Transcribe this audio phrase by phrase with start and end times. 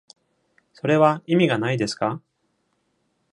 [0.73, 2.23] それは意味がないですか？